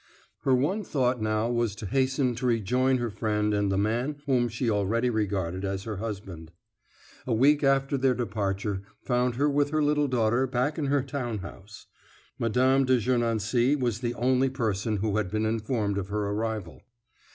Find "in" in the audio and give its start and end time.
10.79-10.85